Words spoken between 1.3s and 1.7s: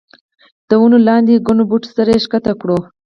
ګڼو